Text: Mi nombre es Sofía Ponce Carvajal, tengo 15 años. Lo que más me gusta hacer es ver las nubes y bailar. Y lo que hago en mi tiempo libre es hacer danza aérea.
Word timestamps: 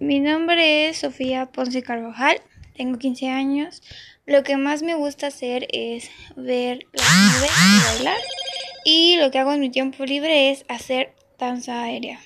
Mi 0.00 0.18
nombre 0.18 0.88
es 0.88 0.96
Sofía 0.96 1.44
Ponce 1.52 1.82
Carvajal, 1.82 2.40
tengo 2.74 2.98
15 2.98 3.28
años. 3.28 3.82
Lo 4.24 4.42
que 4.42 4.56
más 4.56 4.82
me 4.82 4.94
gusta 4.94 5.26
hacer 5.26 5.68
es 5.72 6.10
ver 6.36 6.86
las 6.94 7.36
nubes 7.36 7.50
y 7.50 7.96
bailar. 7.98 8.20
Y 8.86 9.16
lo 9.18 9.30
que 9.30 9.38
hago 9.40 9.52
en 9.52 9.60
mi 9.60 9.68
tiempo 9.68 10.06
libre 10.06 10.52
es 10.52 10.64
hacer 10.68 11.12
danza 11.38 11.82
aérea. 11.82 12.18